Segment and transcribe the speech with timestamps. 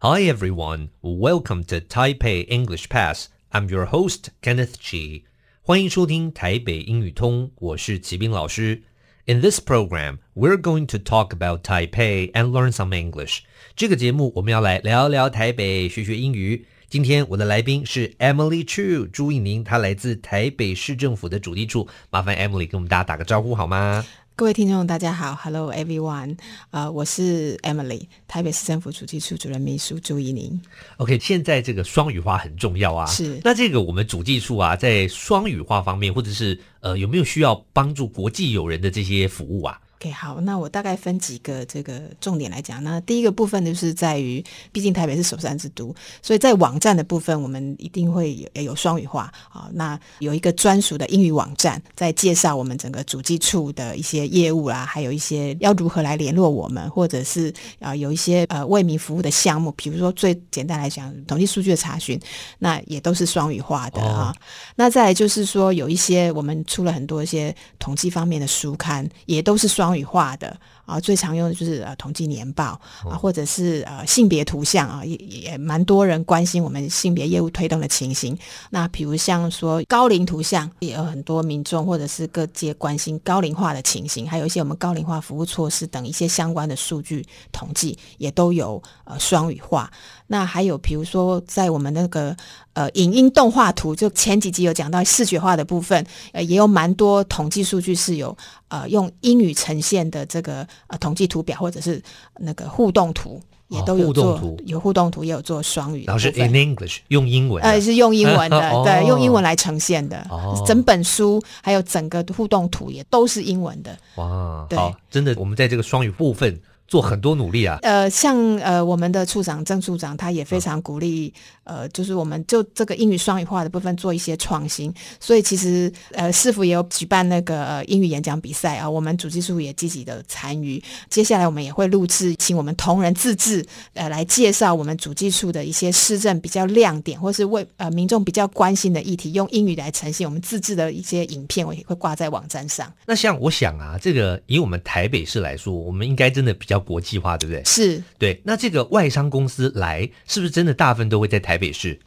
[0.00, 3.28] Hi everyone, welcome to Taipei English Pass.
[3.52, 5.22] I'm your host Kenneth Chi.
[5.62, 8.82] 欢迎收听台北英语通，我是齐斌老师。
[9.26, 13.40] In this program, we're going to talk about Taipei and learn some English.
[13.74, 16.66] 这个节目我们要来聊聊台北，学学英语。
[16.90, 21.88] 今天我的来宾是 Emily Chu 朱以宁，她来自台北市政府的主计处。
[22.10, 24.04] 麻烦 Emily 跟我们大家打个招呼好吗？
[24.39, 26.37] 各位听众，大家好，Hello everyone，
[26.71, 30.57] 啊、uh，我是 Emily，台北市政府主计处主任秘书朱怡宁。
[30.95, 33.37] OK，现在这个双语化很重要啊，是。
[33.43, 42.81] 那这个我们主计处啊，在双语化方面，或者是呃，有没有需要帮助国际友人的这些服务啊？OK，好，那我大概分几个这个重点来讲。
[42.81, 49.69] 那第一个部分就是在于，毕竟台北是首善之都，所以在网站的部分，我们一定会有有双语化啊。
[49.73, 62.17] 那有一个专属的英语网站，在介绍我们整个主机处的一些业务啦，还有一些要如何来联络我们，或者是啊有一些呃为民服务的项目，比如说最简单来讲，统计数据的查询，
[62.59, 64.27] 那也都是双语化的啊。
[64.27, 64.35] Oh.
[64.77, 69.88] 那再来就是说，有一些我们出了很多一些统计方面的书刊，也都是双。
[69.89, 72.79] 双语化的啊，最常用的就是呃统计年报
[73.09, 78.37] 啊，或者是呃性别图像啊，也也蛮多人关心我们性别业务推动的情形。
[78.69, 89.91] 那比如像说高龄图像，也有很多民众或者是各界关心高龄化的情形，还有一些我们高龄化服务措施等一些相关的数据统计，也都有呃双语化。
[90.27, 92.35] 那还有比如说在我们那个
[92.79, 98.35] 呃影音动画图，就前几集有讲到视觉化的部分，呃也有蛮多统计数据是有
[98.69, 100.65] 呃用英语呈现的这个。
[100.87, 102.01] 呃，统计图表或者是
[102.39, 113.97] 那个互动图也都有做，哦、有互动图也有做双语，然后是 in English 用英文，呃，是用英文的， 哦、对，用英文来呈现的，哦、整本书还有整个互动图也都是英文的。
[114.15, 114.77] 哇，对，
[115.11, 116.59] 真的，我们在这个双语部分。
[116.89, 121.31] 做很多努力啊，呃，像呃我们的处长郑处长，他也非常鼓励，
[121.63, 133.63] 呃，就是我们就这个英语双语化的部分做一些创新，所以其实呃市府也有举办那个、呃、英语演讲比赛啊，我们主技术也积极的参与，接下来我们也会录制，请我们同仁自制，
[133.93, 142.91] 呃，来介绍我们主技术的一些市政比较亮点，或是为呃民众比较关心的议题，用英语来呈现，我们自制的一些影片，我也会挂在网站上。
[143.05, 146.78] 那像我想啊，这个以我们台北市来说，我们应该真的比较。
[146.79, 147.63] 国际化对不对？
[147.65, 148.41] 是对。
[148.45, 151.99] 那这个外商公司来，是不是真的大部分都会在台北市？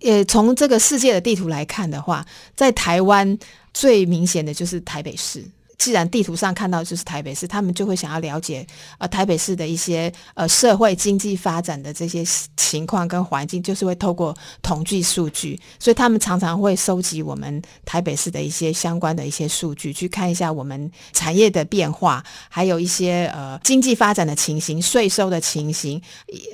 [0.00, 3.38] 也从这个世界的地图来看的话，在台湾
[3.72, 5.44] 最明显的就是台北市。
[5.76, 8.66] 既然地图上看到就是台北市，他们就会想要了解
[8.98, 12.24] 呃台北市的一些呃社会经济发展的这些
[12.56, 26.00] 情况跟环境，就是会透过统计数据，所以他们常常会收集我们台北市的一些相关的一些数据，去看一下我们产业的变化，还有一些呃经济发展的情形、税收的情形、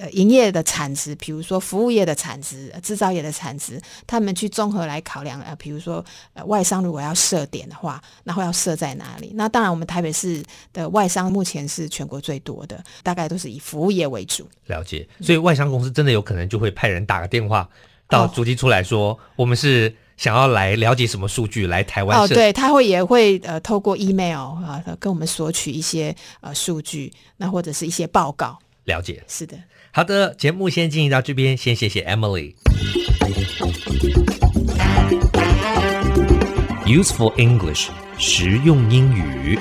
[0.00, 6.04] 呃营业的产值，比如说服务业的产值、制造业的产值，他们去综合来考量呃，比如说
[6.34, 9.07] 呃外商如果要设点的话，那会要设在哪？
[9.34, 10.42] 那当然，我们台北市
[10.72, 14.48] 的外商目前是全国最多的，大概都是以服务业为主。
[14.66, 17.68] 了解，所以外商公司真的有可能就会派人打个电话
[18.08, 22.18] 到主计处来说，哦、我们是想要来了解什么数据来台湾。
[22.18, 28.58] 哦，对，他会也会呃透过 email 啊跟我们索取一些呃数据，那或者是一些报告。
[28.84, 29.56] 了解，是的。
[29.90, 32.54] 好的，节目先进行到这边，先谢谢 Emily。
[36.86, 37.90] Useful English。
[38.17, 39.57] 实用英语，